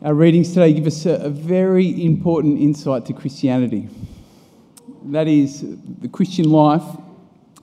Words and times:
Our 0.00 0.14
readings 0.14 0.50
today 0.50 0.72
give 0.74 0.86
us 0.86 1.06
a, 1.06 1.14
a 1.14 1.28
very 1.28 2.04
important 2.04 2.60
insight 2.60 3.04
to 3.06 3.12
Christianity. 3.12 3.88
That 5.06 5.26
is, 5.26 5.64
the 6.00 6.06
Christian 6.06 6.52
life 6.52 6.84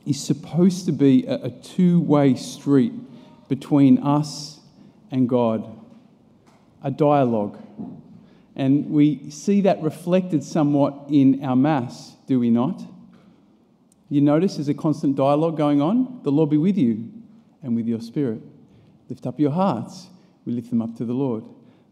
is 0.06 0.22
supposed 0.22 0.86
to 0.88 0.92
be 0.92 1.26
a, 1.28 1.46
a 1.46 1.50
two 1.50 2.02
way 2.02 2.36
street 2.36 2.92
between 3.48 4.00
us 4.00 4.60
and 5.12 5.30
God, 5.30 5.80
a 6.84 6.92
dialogue. 6.92 7.58
And 8.54 8.90
we 8.90 9.30
see 9.30 9.62
that 9.62 9.82
reflected 9.82 10.44
somewhat 10.44 11.06
in 11.08 11.42
our 11.42 11.56
Mass, 11.56 12.18
do 12.28 12.38
we 12.38 12.50
not? 12.50 12.84
You 14.10 14.20
notice 14.20 14.56
there's 14.56 14.68
a 14.68 14.74
constant 14.74 15.16
dialogue 15.16 15.56
going 15.56 15.82
on. 15.82 16.20
The 16.24 16.34
Lord 16.34 16.50
be 16.50 16.58
with 16.58 16.78
you 16.78 17.14
and 17.64 17.78
with 17.78 17.88
your 17.88 18.02
spirit. 18.02 18.42
Lift 19.08 19.26
up 19.26 19.40
your 19.40 19.52
hearts. 19.52 20.08
We 20.44 20.52
lift 20.52 20.70
them 20.70 20.82
up 20.82 20.98
to 20.98 21.06
the 21.06 21.14
Lord. 21.14 21.46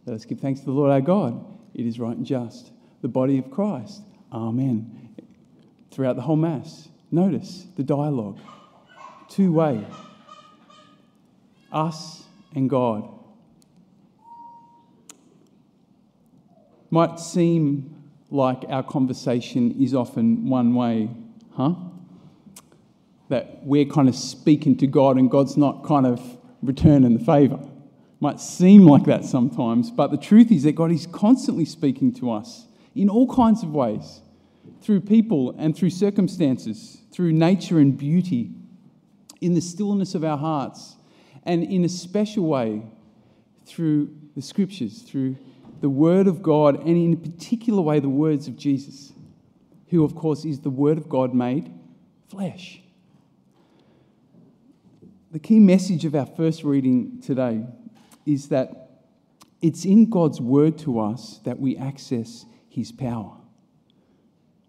Let 0.06 0.16
us 0.16 0.26
give 0.26 0.40
thanks 0.40 0.60
to 0.62 0.66
the 0.66 0.72
Lord 0.72 0.92
our 0.92 1.02
God. 1.02 1.46
It 1.74 1.86
is 1.86 2.00
right 2.00 2.16
and 2.16 2.26
just. 2.26 2.72
The 3.02 3.08
body 3.08 3.38
of 3.38 3.50
Christ. 3.50 4.02
Amen. 4.32 5.16
Throughout 5.92 6.16
the 6.16 6.22
whole 6.22 6.36
Mass, 6.36 6.90
notice 7.12 7.66
the 7.78 7.84
dialogue. 7.84 8.40
Two 9.30 9.54
way. 9.54 9.86
Us 11.72 12.24
and 12.54 12.70
God. 12.70 13.10
Might 16.90 17.20
seem 17.20 18.04
like 18.30 18.66
our 18.70 18.84
conversation 18.84 19.82
is 19.82 19.96
often 19.96 20.50
one 20.50 20.76
way, 20.76 21.10
huh? 21.54 21.76
That 23.30 23.64
we're 23.64 23.86
kind 23.86 24.10
of 24.10 24.16
speaking 24.16 24.78
to 24.78 24.88
God 24.88 25.18
and 25.18 25.30
God's 25.30 25.56
not 25.56 25.84
kind 25.84 26.06
of 26.06 26.22
returning 26.62 27.18
the 27.18 27.24
favour. 27.24 27.60
Might 28.24 28.40
seem 28.40 28.86
like 28.86 29.04
that 29.04 29.26
sometimes, 29.26 29.92
but 29.92 30.10
the 30.10 30.16
truth 30.16 30.50
is 30.50 30.64
that 30.64 30.76
God 30.76 30.94
is 30.94 31.06
constantly 31.08 31.66
speaking 31.66 32.14
to 32.14 32.32
us 32.32 32.68
in 32.96 33.10
all 33.10 33.28
kinds 33.28 33.64
of 33.64 33.72
ways 33.72 34.22
through 34.82 35.02
people 35.02 35.54
and 35.58 35.76
through 35.76 35.90
circumstances, 35.90 37.00
through 37.12 37.34
nature 37.34 37.80
and 37.80 37.98
beauty, 37.98 38.52
in 39.42 39.56
the 39.56 39.60
stillness 39.60 40.16
of 40.16 40.24
our 40.24 40.38
hearts, 40.38 40.96
and 41.44 41.66
in 41.66 41.84
a 41.84 41.90
special 41.90 42.46
way 42.46 42.84
through 43.66 44.16
the 44.38 44.42
scriptures, 44.42 45.02
through 45.02 45.36
the 45.82 45.90
Word 45.90 46.26
of 46.26 46.42
God, 46.42 46.80
and 46.80 46.96
in 46.96 47.12
a 47.12 47.18
particular 47.18 47.82
way, 47.82 48.00
the 48.00 48.08
words 48.08 48.48
of 48.48 48.56
Jesus, 48.56 49.12
who, 49.90 50.06
of 50.06 50.16
course, 50.16 50.46
is 50.46 50.62
the 50.62 50.70
Word 50.70 50.98
of 50.98 51.10
God 51.10 51.34
made 51.34 51.74
flesh. 52.30 52.80
The 55.34 55.40
key 55.40 55.60
message 55.60 56.06
of 56.06 56.16
our 56.16 56.26
first 56.26 56.64
reading 56.64 57.20
today 57.22 57.66
is 58.26 58.50
that 58.50 58.90
it's 59.62 59.86
in 59.86 60.10
God's 60.10 60.42
word 60.42 60.78
to 60.80 61.00
us 61.00 61.40
that 61.46 61.60
we 61.60 61.78
access 61.78 62.46
his 62.68 62.92
power. 62.92 63.38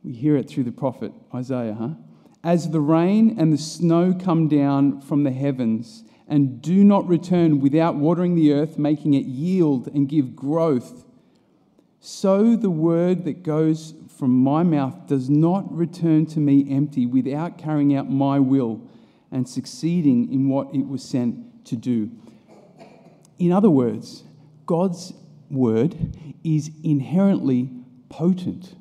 We 0.03 0.13
hear 0.13 0.37
it 0.37 0.49
through 0.49 0.65
the 0.65 0.73
prophet 0.73 1.13
Isaiah, 1.35 1.75
huh? 1.75 1.95
As 2.43 2.71
the 2.71 2.81
rain 2.81 3.37
and 3.39 3.53
the 3.53 3.59
snow 3.59 4.15
come 4.15 4.49
down 4.49 5.01
from 5.01 5.25
the 5.25 5.33
heavens 5.33 6.05
and 6.29 6.61
do 6.61 6.85
not 6.85 7.09
return 7.09 7.61
without 7.61 7.97
watering 7.97 8.35
the 8.35 8.53
earth, 8.53 8.79
making 8.79 9.15
it 9.15 9.25
yield 9.25 9.89
and 9.89 10.09
give 10.09 10.37
growth, 10.37 11.05
so 12.01 12.55
the 12.55 12.71
word 12.71 13.25
that 13.25 13.43
goes 13.43 13.95
from 14.19 14.31
my 14.43 14.63
mouth 14.63 15.07
does 15.07 15.31
not 15.31 15.75
return 15.75 16.27
to 16.27 16.39
me 16.39 16.71
empty 16.71 17.07
without 17.07 17.57
carrying 17.57 17.97
out 17.97 18.11
my 18.11 18.39
will 18.39 18.83
and 19.33 19.49
succeeding 19.49 20.31
in 20.31 20.49
what 20.49 20.75
it 20.75 20.87
was 20.87 21.03
sent 21.03 21.65
to 21.65 21.77
do. 21.77 22.11
In 23.39 23.53
other 23.53 23.71
words, 23.71 24.25
God's 24.67 25.13
word 25.51 25.97
is 26.43 26.71
inherently 26.83 27.71
potent. 28.09 28.75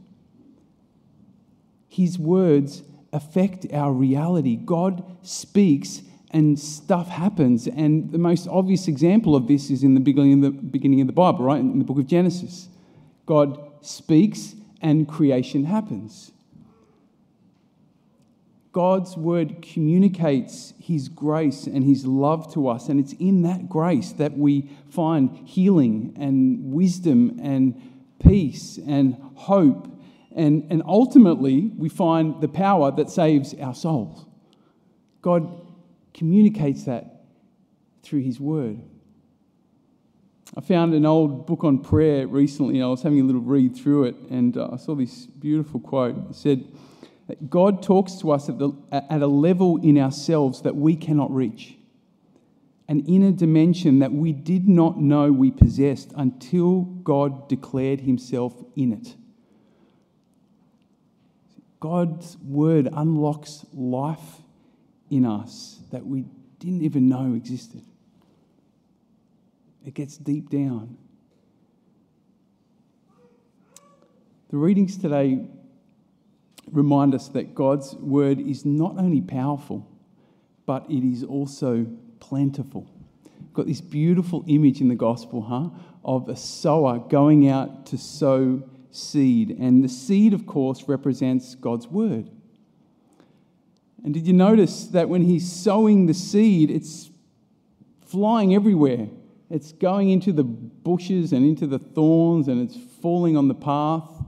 His 1.87 2.17
words 2.17 2.83
affect 3.11 3.67
our 3.71 3.91
reality. 3.91 4.55
God 4.55 5.03
speaks 5.21 6.01
and 6.31 6.59
stuff 6.59 7.07
happens. 7.07 7.67
And 7.67 8.11
the 8.11 8.17
most 8.17 8.47
obvious 8.47 8.87
example 8.87 9.35
of 9.35 9.47
this 9.47 9.69
is 9.69 9.83
in 9.83 9.93
the 9.93 9.99
beginning 9.99 10.43
of 10.43 10.55
the, 10.55 10.61
beginning 10.61 11.01
of 11.01 11.07
the 11.07 11.13
Bible, 11.13 11.45
right? 11.45 11.59
In 11.59 11.77
the 11.77 11.85
book 11.85 11.99
of 11.99 12.07
Genesis. 12.07 12.67
God 13.25 13.59
speaks 13.81 14.55
and 14.81 15.07
creation 15.07 15.63
happens. 15.63 16.32
God's 18.73 19.15
word 19.15 19.61
communicates 19.61 20.73
his 20.79 21.07
grace 21.07 21.67
and 21.67 21.83
his 21.83 22.07
love 22.07 22.51
to 22.53 22.67
us, 22.67 22.89
and 22.89 22.99
it's 22.99 23.13
in 23.13 23.43
that 23.43 23.69
grace 23.69 24.11
that 24.13 24.35
we 24.35 24.71
find 24.89 25.47
healing 25.47 26.15
and 26.19 26.73
wisdom 26.73 27.39
and 27.41 27.79
peace 28.19 28.79
and 28.85 29.15
hope. 29.35 29.87
And, 30.35 30.65
and 30.71 30.81
ultimately, 30.87 31.71
we 31.77 31.87
find 31.87 32.41
the 32.41 32.47
power 32.47 32.89
that 32.91 33.11
saves 33.11 33.53
our 33.61 33.75
souls. 33.75 34.25
God 35.21 35.61
communicates 36.15 36.85
that 36.85 37.25
through 38.01 38.21
his 38.21 38.39
word. 38.39 38.81
I 40.57 40.61
found 40.61 40.95
an 40.95 41.05
old 41.05 41.45
book 41.45 41.63
on 41.63 41.77
prayer 41.77 42.27
recently. 42.27 42.81
I 42.81 42.87
was 42.87 43.03
having 43.03 43.21
a 43.21 43.23
little 43.23 43.41
read 43.41 43.75
through 43.75 44.05
it, 44.05 44.15
and 44.31 44.57
uh, 44.57 44.69
I 44.73 44.77
saw 44.77 44.95
this 44.95 45.27
beautiful 45.27 45.79
quote. 45.79 46.31
It 46.31 46.35
said, 46.35 46.67
that 47.27 47.49
God 47.49 47.81
talks 47.81 48.15
to 48.15 48.31
us 48.31 48.49
at, 48.49 48.59
the, 48.59 48.71
at 48.91 49.21
a 49.21 49.27
level 49.27 49.77
in 49.77 49.97
ourselves 49.97 50.61
that 50.63 50.75
we 50.75 50.95
cannot 50.95 51.33
reach, 51.33 51.75
an 52.87 53.05
inner 53.05 53.31
dimension 53.31 53.99
that 53.99 54.11
we 54.11 54.33
did 54.33 54.67
not 54.67 54.99
know 54.99 55.31
we 55.31 55.51
possessed 55.51 56.11
until 56.15 56.81
God 56.81 57.47
declared 57.47 58.01
Himself 58.01 58.53
in 58.75 58.91
it. 58.91 59.15
God's 61.79 62.37
word 62.37 62.89
unlocks 62.91 63.65
life 63.73 64.41
in 65.09 65.25
us 65.25 65.79
that 65.91 66.05
we 66.05 66.25
didn't 66.59 66.81
even 66.81 67.09
know 67.09 67.33
existed. 67.35 67.83
It 69.85 69.93
gets 69.93 70.17
deep 70.17 70.49
down. 70.49 70.97
The 74.49 74.57
readings 74.57 74.97
today 74.97 75.45
remind 76.73 77.13
us 77.13 77.29
that 77.29 77.55
God's 77.55 77.95
word 77.95 78.39
is 78.39 78.65
not 78.65 78.97
only 78.97 79.21
powerful, 79.21 79.87
but 80.65 80.85
it 80.89 81.03
is 81.03 81.23
also 81.23 81.85
plentiful. 82.19 82.87
We've 83.39 83.53
got 83.53 83.67
this 83.67 83.81
beautiful 83.81 84.43
image 84.47 84.81
in 84.81 84.87
the 84.87 84.95
gospel, 84.95 85.41
huh, 85.41 85.69
of 86.03 86.27
a 86.27 86.35
sower 86.35 86.99
going 86.99 87.47
out 87.47 87.85
to 87.87 87.97
sow 87.97 88.67
seed. 88.91 89.51
And 89.51 89.83
the 89.83 89.89
seed, 89.89 90.33
of 90.33 90.45
course, 90.45 90.83
represents 90.87 91.55
God's 91.55 91.87
word. 91.87 92.29
And 94.03 94.13
did 94.13 94.27
you 94.27 94.33
notice 94.33 94.87
that 94.87 95.07
when 95.07 95.23
he's 95.23 95.49
sowing 95.49 96.07
the 96.07 96.13
seed, 96.13 96.69
it's 96.69 97.09
flying 98.05 98.53
everywhere? 98.53 99.07
It's 99.49 99.71
going 99.71 100.09
into 100.09 100.33
the 100.33 100.43
bushes 100.43 101.31
and 101.31 101.45
into 101.45 101.67
the 101.67 101.79
thorns 101.79 102.47
and 102.47 102.61
it's 102.61 102.77
falling 103.01 103.37
on 103.37 103.47
the 103.47 103.55
path 103.55 104.22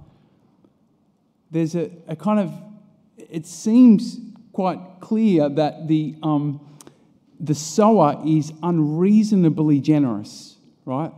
there's 1.56 1.74
a, 1.74 1.90
a 2.10 2.18
kind 2.18 2.38
of, 2.38 2.54
it 3.18 3.46
seems 3.46 4.20
quite 4.52 4.78
clear 5.00 5.48
that 5.48 5.88
the, 5.88 6.14
um, 6.22 6.60
the 7.40 7.56
sower 7.56 8.22
is 8.26 8.52
unreasonably 8.62 9.80
generous, 9.80 10.58
right? 10.84 11.14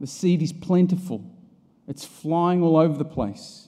The 0.00 0.06
seed 0.06 0.42
is 0.42 0.52
plentiful, 0.52 1.24
it's 1.88 2.04
flying 2.04 2.62
all 2.62 2.76
over 2.76 2.96
the 2.96 3.04
place. 3.04 3.66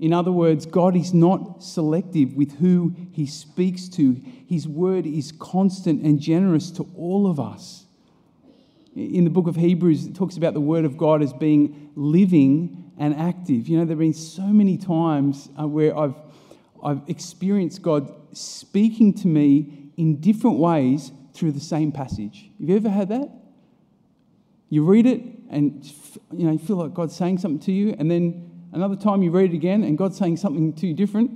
In 0.00 0.14
other 0.14 0.32
words, 0.32 0.64
God 0.64 0.96
is 0.96 1.12
not 1.12 1.62
selective 1.62 2.32
with 2.34 2.58
who 2.58 2.94
He 3.12 3.26
speaks 3.26 3.88
to. 3.90 4.20
His 4.48 4.66
word 4.66 5.06
is 5.06 5.32
constant 5.32 6.02
and 6.02 6.18
generous 6.18 6.70
to 6.72 6.88
all 6.96 7.26
of 7.30 7.38
us. 7.38 7.84
In 8.96 9.24
the 9.24 9.30
book 9.30 9.46
of 9.46 9.56
Hebrews, 9.56 10.06
it 10.06 10.14
talks 10.14 10.38
about 10.38 10.54
the 10.54 10.60
word 10.60 10.86
of 10.86 10.96
God 10.96 11.22
as 11.22 11.32
being 11.32 11.90
living 11.94 12.83
and 12.98 13.14
active. 13.14 13.68
You 13.68 13.78
know, 13.78 13.84
there 13.84 13.94
have 13.94 13.98
been 13.98 14.12
so 14.12 14.42
many 14.42 14.76
times 14.76 15.48
uh, 15.60 15.66
where 15.66 15.96
I've, 15.96 16.14
I've 16.82 17.00
experienced 17.08 17.82
God 17.82 18.12
speaking 18.32 19.14
to 19.14 19.28
me 19.28 19.90
in 19.96 20.20
different 20.20 20.58
ways 20.58 21.12
through 21.32 21.52
the 21.52 21.60
same 21.60 21.92
passage. 21.92 22.50
Have 22.60 22.68
you 22.68 22.76
ever 22.76 22.88
had 22.88 23.08
that? 23.08 23.28
You 24.70 24.84
read 24.84 25.06
it 25.06 25.22
and 25.50 25.84
you 26.32 26.46
know 26.46 26.52
you 26.52 26.58
feel 26.58 26.76
like 26.76 26.94
God's 26.94 27.14
saying 27.14 27.38
something 27.38 27.60
to 27.60 27.72
you, 27.72 27.94
and 27.98 28.10
then 28.10 28.50
another 28.72 28.96
time 28.96 29.22
you 29.22 29.30
read 29.30 29.52
it 29.52 29.54
again 29.54 29.84
and 29.84 29.96
God's 29.96 30.18
saying 30.18 30.38
something 30.38 30.72
to 30.74 30.86
you 30.86 30.94
different. 30.94 31.30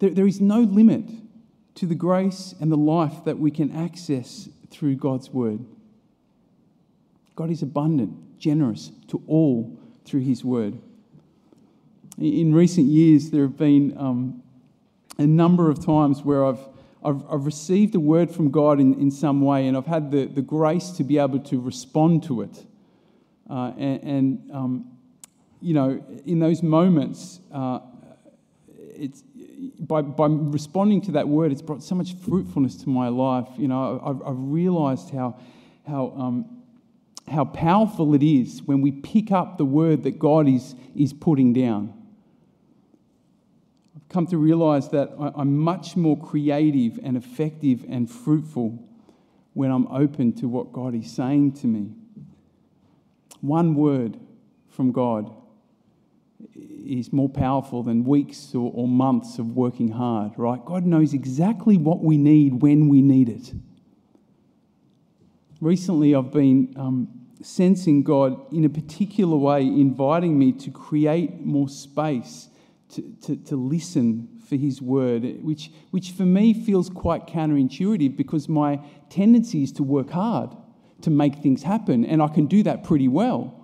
There, 0.00 0.10
there 0.10 0.26
is 0.26 0.40
no 0.40 0.60
limit 0.60 1.04
to 1.76 1.86
the 1.86 1.94
grace 1.94 2.54
and 2.60 2.70
the 2.70 2.76
life 2.76 3.24
that 3.24 3.38
we 3.38 3.50
can 3.50 3.74
access 3.74 4.48
through 4.70 4.96
God's 4.96 5.30
word. 5.30 5.64
God 7.36 7.50
is 7.50 7.62
abundant, 7.62 8.38
generous 8.38 8.90
to 9.08 9.22
all 9.26 9.78
through 10.04 10.20
His 10.20 10.44
Word. 10.44 10.78
In 12.18 12.54
recent 12.54 12.86
years, 12.86 13.30
there 13.30 13.42
have 13.42 13.56
been 13.56 13.96
um, 13.98 14.42
a 15.18 15.26
number 15.26 15.68
of 15.70 15.84
times 15.84 16.22
where 16.22 16.44
I've, 16.44 16.60
I've, 17.04 17.22
I've 17.30 17.44
received 17.44 17.94
a 17.94 18.00
word 18.00 18.30
from 18.30 18.50
God 18.50 18.78
in, 18.78 18.94
in 19.00 19.10
some 19.10 19.40
way, 19.40 19.66
and 19.66 19.76
I've 19.76 19.86
had 19.86 20.10
the, 20.10 20.26
the 20.26 20.42
grace 20.42 20.90
to 20.90 21.04
be 21.04 21.18
able 21.18 21.40
to 21.40 21.60
respond 21.60 22.22
to 22.24 22.42
it. 22.42 22.64
Uh, 23.50 23.72
and, 23.76 24.02
and 24.02 24.50
um, 24.52 24.98
you 25.60 25.74
know, 25.74 26.04
in 26.24 26.38
those 26.38 26.62
moments, 26.62 27.40
uh, 27.52 27.80
it's, 28.78 29.24
by, 29.80 30.02
by 30.02 30.26
responding 30.28 31.00
to 31.02 31.12
that 31.12 31.26
word, 31.26 31.50
it's 31.50 31.62
brought 31.62 31.82
so 31.82 31.94
much 31.94 32.14
fruitfulness 32.14 32.76
to 32.76 32.88
my 32.88 33.08
life. 33.08 33.48
You 33.56 33.68
know, 33.68 34.00
I've, 34.04 34.22
I've 34.22 34.38
realized 34.38 35.10
how, 35.10 35.38
how, 35.86 36.12
um, 36.16 36.53
how 37.28 37.44
powerful 37.44 38.14
it 38.14 38.22
is 38.22 38.62
when 38.62 38.80
we 38.80 38.92
pick 38.92 39.32
up 39.32 39.58
the 39.58 39.64
word 39.64 40.02
that 40.02 40.18
God 40.18 40.46
is, 40.46 40.74
is 40.94 41.12
putting 41.12 41.52
down 41.52 41.92
I've 44.04 44.08
come 44.08 44.26
to 44.28 44.38
realize 44.38 44.88
that 44.90 45.10
I'm 45.18 45.56
much 45.56 45.96
more 45.96 46.18
creative 46.18 46.98
and 47.02 47.16
effective 47.16 47.84
and 47.88 48.10
fruitful 48.10 48.78
when 49.54 49.70
I'm 49.70 49.86
open 49.86 50.32
to 50.34 50.48
what 50.48 50.72
God 50.72 50.94
is 50.94 51.10
saying 51.10 51.52
to 51.54 51.66
me. 51.66 51.92
One 53.40 53.74
word 53.74 54.18
from 54.68 54.90
God 54.92 55.32
is 56.54 57.12
more 57.12 57.28
powerful 57.28 57.82
than 57.82 58.04
weeks 58.04 58.54
or, 58.54 58.70
or, 58.74 58.88
months 58.88 59.38
of 59.38 59.56
working 59.56 59.88
hard, 59.92 60.32
right? 60.36 60.62
God 60.64 60.84
knows 60.84 61.14
exactly 61.14 61.78
what 61.78 62.02
we 62.02 62.18
need 62.18 62.62
when 62.62 62.88
we 62.88 63.00
need 63.00 63.28
it. 63.28 63.52
Recently, 65.64 66.14
I've 66.14 66.30
been 66.30 66.74
um, 66.76 67.08
sensing 67.40 68.02
God 68.02 68.52
in 68.52 68.66
a 68.66 68.68
particular 68.68 69.34
way, 69.34 69.62
inviting 69.62 70.38
me 70.38 70.52
to 70.52 70.70
create 70.70 71.40
more 71.40 71.70
space 71.70 72.50
to, 72.90 73.00
to, 73.22 73.36
to 73.36 73.56
listen 73.56 74.28
for 74.46 74.56
his 74.56 74.82
word, 74.82 75.22
which, 75.42 75.70
which 75.90 76.10
for 76.10 76.24
me 76.24 76.52
feels 76.52 76.90
quite 76.90 77.26
counterintuitive 77.26 78.14
because 78.14 78.46
my 78.46 78.78
tendency 79.08 79.62
is 79.62 79.72
to 79.72 79.82
work 79.82 80.10
hard 80.10 80.54
to 81.00 81.08
make 81.08 81.36
things 81.36 81.62
happen, 81.62 82.04
and 82.04 82.20
I 82.20 82.28
can 82.28 82.44
do 82.44 82.62
that 82.64 82.84
pretty 82.84 83.08
well. 83.08 83.58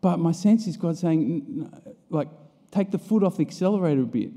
But 0.00 0.16
my 0.20 0.32
sense 0.32 0.66
is 0.66 0.78
God 0.78 0.96
saying, 0.96 1.70
like, 2.08 2.28
take 2.70 2.92
the 2.92 2.98
foot 2.98 3.22
off 3.22 3.36
the 3.36 3.42
accelerator 3.42 4.00
a 4.00 4.06
bit. 4.06 4.30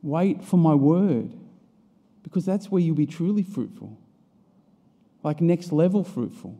Wait 0.00 0.44
for 0.44 0.58
my 0.58 0.76
word, 0.76 1.34
because 2.22 2.46
that's 2.46 2.70
where 2.70 2.80
you'll 2.80 2.94
be 2.94 3.06
truly 3.06 3.42
fruitful. 3.42 3.98
Like 5.24 5.40
next 5.40 5.72
level 5.72 6.04
fruitful. 6.04 6.56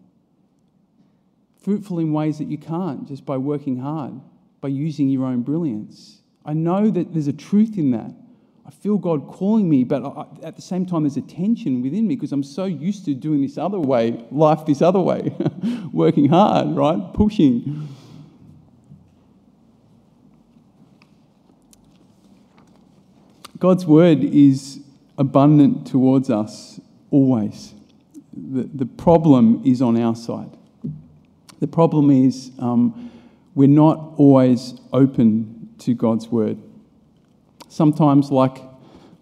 Fruitful 1.62 2.00
in 2.00 2.12
ways 2.12 2.38
that 2.38 2.48
you 2.48 2.58
can't 2.58 3.06
just 3.06 3.24
by 3.24 3.36
working 3.36 3.78
hard 3.78 4.20
by 4.60 4.68
using 4.68 5.10
your 5.10 5.26
own 5.26 5.42
brilliance. 5.42 6.22
I 6.42 6.54
know 6.54 6.90
that 6.90 7.12
there's 7.12 7.28
a 7.28 7.34
truth 7.34 7.76
in 7.76 7.90
that. 7.90 8.10
I 8.66 8.70
feel 8.70 8.96
God 8.96 9.28
calling 9.28 9.68
me, 9.68 9.84
but 9.84 10.02
at 10.42 10.56
the 10.56 10.62
same 10.62 10.86
time, 10.86 11.02
there's 11.02 11.18
a 11.18 11.20
tension 11.20 11.82
within 11.82 12.08
me 12.08 12.16
because 12.16 12.32
I'm 12.32 12.42
so 12.42 12.64
used 12.64 13.04
to 13.04 13.12
doing 13.12 13.42
this 13.42 13.58
other 13.58 13.78
way, 13.78 14.24
life 14.30 14.64
this 14.64 14.80
other 14.80 15.00
way, 15.00 15.36
working 15.92 16.30
hard, 16.30 16.74
right? 16.74 17.12
Pushing. 17.12 17.88
God's 23.58 23.84
word 23.84 24.24
is 24.24 24.80
abundant 25.18 25.86
towards 25.86 26.30
us 26.30 26.80
always. 27.10 27.74
The, 28.52 28.68
the 28.74 28.86
problem 28.86 29.62
is 29.64 29.80
on 29.80 30.00
our 30.00 30.14
side. 30.14 30.56
The 31.60 31.66
problem 31.66 32.10
is 32.10 32.50
um, 32.58 33.10
we're 33.54 33.68
not 33.68 34.14
always 34.16 34.74
open 34.92 35.70
to 35.78 35.94
God's 35.94 36.28
word. 36.28 36.58
Sometimes, 37.68 38.30
like 38.30 38.58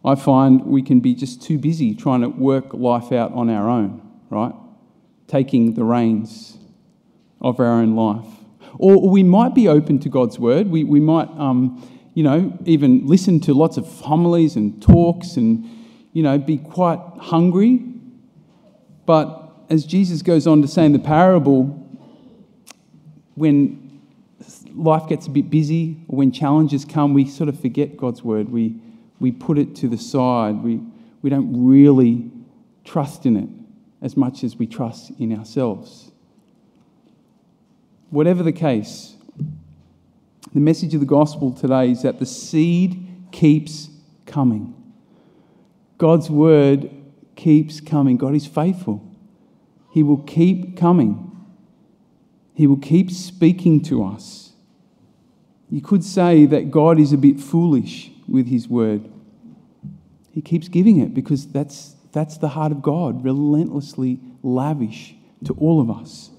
I 0.04 0.14
find, 0.16 0.64
we 0.66 0.82
can 0.82 1.00
be 1.00 1.14
just 1.14 1.40
too 1.40 1.58
busy 1.58 1.94
trying 1.94 2.22
to 2.22 2.28
work 2.28 2.74
life 2.74 3.12
out 3.12 3.32
on 3.32 3.48
our 3.48 3.68
own, 3.68 4.02
right? 4.28 4.54
Taking 5.28 5.74
the 5.74 5.84
reins 5.84 6.58
of 7.40 7.60
our 7.60 7.66
own 7.66 7.94
life. 7.94 8.26
Or, 8.78 9.08
we 9.08 9.22
might 9.22 9.54
be 9.54 9.68
open 9.68 9.98
to 10.00 10.08
God's 10.08 10.38
word. 10.38 10.68
We, 10.68 10.84
we 10.84 10.98
might, 10.98 11.28
um, 11.38 11.88
you 12.14 12.24
know, 12.24 12.58
even 12.64 13.06
listen 13.06 13.38
to 13.40 13.54
lots 13.54 13.76
of 13.76 13.86
homilies 14.00 14.56
and 14.56 14.82
talks 14.82 15.36
and, 15.36 15.64
you 16.12 16.22
know, 16.22 16.38
be 16.38 16.58
quite 16.58 16.98
hungry. 17.18 17.91
But 19.06 19.50
as 19.68 19.84
Jesus 19.84 20.22
goes 20.22 20.46
on 20.46 20.62
to 20.62 20.68
say 20.68 20.84
in 20.84 20.92
the 20.92 20.98
parable, 20.98 21.64
when 23.34 24.00
life 24.74 25.08
gets 25.08 25.26
a 25.26 25.30
bit 25.30 25.50
busy, 25.50 25.98
or 26.08 26.16
when 26.16 26.32
challenges 26.32 26.84
come, 26.84 27.14
we 27.14 27.26
sort 27.26 27.48
of 27.48 27.58
forget 27.60 27.96
God's 27.96 28.22
word. 28.22 28.50
We, 28.50 28.76
we 29.20 29.32
put 29.32 29.58
it 29.58 29.74
to 29.76 29.88
the 29.88 29.98
side. 29.98 30.62
We, 30.62 30.80
we 31.22 31.30
don't 31.30 31.66
really 31.66 32.30
trust 32.84 33.26
in 33.26 33.36
it 33.36 33.48
as 34.02 34.16
much 34.16 34.44
as 34.44 34.56
we 34.56 34.66
trust 34.66 35.12
in 35.18 35.36
ourselves. 35.36 36.10
Whatever 38.10 38.42
the 38.42 38.52
case, 38.52 39.14
the 40.52 40.60
message 40.60 40.92
of 40.92 41.00
the 41.00 41.06
gospel 41.06 41.52
today 41.52 41.90
is 41.90 42.02
that 42.02 42.18
the 42.18 42.26
seed 42.26 43.06
keeps 43.30 43.88
coming. 44.26 44.74
God's 45.98 46.28
word 46.28 46.90
keeps 47.42 47.80
coming. 47.80 48.16
God 48.16 48.34
is 48.36 48.46
faithful. 48.46 49.02
He 49.90 50.04
will 50.04 50.22
keep 50.22 50.76
coming. 50.76 51.28
He 52.54 52.68
will 52.68 52.76
keep 52.76 53.10
speaking 53.10 53.82
to 53.82 54.04
us. 54.04 54.52
You 55.68 55.80
could 55.80 56.04
say 56.04 56.46
that 56.46 56.70
God 56.70 57.00
is 57.00 57.12
a 57.12 57.18
bit 57.18 57.40
foolish 57.40 58.12
with 58.28 58.46
his 58.46 58.68
word. 58.68 59.10
He 60.30 60.40
keeps 60.40 60.68
giving 60.68 61.00
it 61.00 61.14
because 61.14 61.48
that's, 61.48 61.96
that's 62.12 62.38
the 62.38 62.50
heart 62.50 62.70
of 62.70 62.80
God, 62.80 63.24
relentlessly 63.24 64.20
lavish 64.44 65.14
to 65.44 65.52
all 65.54 65.80
of 65.80 65.90
us. 65.90 66.30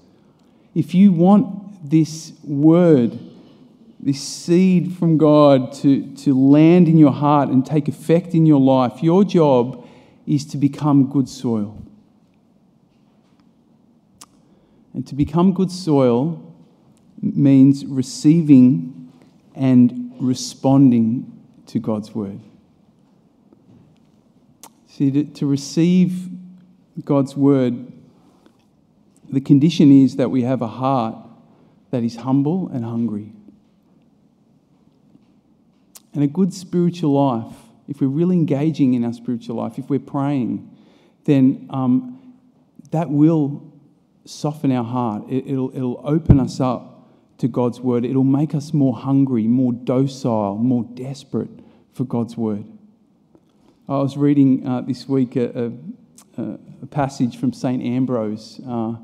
If 0.74 0.94
you 0.94 1.12
want 1.12 1.90
this 1.90 2.32
word, 2.42 3.18
this 4.00 4.22
seed 4.22 4.96
from 4.96 5.18
God 5.18 5.74
to, 5.74 6.14
to 6.16 6.32
land 6.32 6.88
in 6.88 6.96
your 6.96 7.12
heart 7.12 7.50
and 7.50 7.64
take 7.64 7.88
effect 7.88 8.34
in 8.34 8.46
your 8.46 8.60
life, 8.60 9.02
your 9.02 9.22
job 9.22 9.83
is 10.26 10.44
to 10.46 10.56
become 10.56 11.10
good 11.10 11.28
soil. 11.28 11.82
And 14.92 15.06
to 15.06 15.14
become 15.14 15.52
good 15.52 15.70
soil 15.70 16.54
means 17.20 17.84
receiving 17.84 19.12
and 19.54 20.14
responding 20.20 21.30
to 21.66 21.78
God's 21.78 22.14
word. 22.14 22.40
See, 24.86 25.10
to, 25.10 25.24
to 25.24 25.46
receive 25.46 26.28
God's 27.04 27.36
word, 27.36 27.92
the 29.28 29.40
condition 29.40 29.90
is 29.90 30.16
that 30.16 30.30
we 30.30 30.42
have 30.42 30.62
a 30.62 30.68
heart 30.68 31.16
that 31.90 32.04
is 32.04 32.16
humble 32.16 32.68
and 32.68 32.84
hungry. 32.84 33.32
And 36.12 36.22
a 36.22 36.28
good 36.28 36.54
spiritual 36.54 37.12
life, 37.12 37.56
if 37.88 38.00
we're 38.00 38.08
really 38.08 38.36
engaging 38.36 38.94
in 38.94 39.04
our 39.04 39.12
spiritual 39.12 39.56
life, 39.56 39.78
if 39.78 39.90
we're 39.90 39.98
praying, 39.98 40.70
then 41.24 41.66
um, 41.70 42.34
that 42.90 43.10
will 43.10 43.72
soften 44.24 44.72
our 44.72 44.84
heart. 44.84 45.24
It, 45.28 45.46
will 45.46 45.70
it'll 45.74 46.00
open 46.04 46.40
us 46.40 46.60
up 46.60 46.94
to 47.38 47.48
God's 47.48 47.80
word, 47.80 48.04
it'll 48.04 48.22
make 48.22 48.54
us 48.54 48.72
more 48.72 48.94
hungry, 48.94 49.48
more 49.48 49.72
docile, 49.72 50.56
more 50.56 50.84
desperate 50.94 51.50
for 51.92 52.04
God's 52.04 52.36
word. 52.36 52.64
I 53.88 53.98
was 53.98 54.16
reading 54.16 54.66
uh, 54.66 54.80
this 54.82 55.08
week 55.08 55.36
a, 55.36 55.72
a, 56.38 56.42
a, 56.82 56.86
passage 56.86 57.38
from 57.38 57.52
St. 57.52 57.82
Ambrose, 57.82 58.60
uh, 58.66 58.94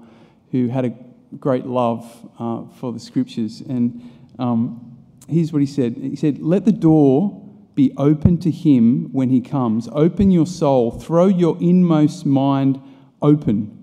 who 0.52 0.68
had 0.68 0.84
a 0.87 0.94
great 1.38 1.66
love 1.66 2.04
uh, 2.38 2.62
for 2.76 2.92
the 2.92 3.00
scriptures. 3.00 3.60
And 3.60 4.10
um, 4.38 4.96
here's 5.28 5.52
what 5.52 5.60
he 5.60 5.66
said 5.66 5.96
He 5.96 6.16
said, 6.16 6.40
Let 6.40 6.64
the 6.64 6.72
door 6.72 7.50
be 7.80 7.94
open 7.96 8.37
to 8.37 8.50
him 8.50 9.08
when 9.10 9.30
he 9.30 9.40
comes. 9.40 9.88
Open 9.92 10.30
your 10.30 10.46
soul, 10.46 10.90
throw 10.90 11.28
your 11.28 11.56
inmost 11.62 12.26
mind 12.26 12.78
open 13.22 13.75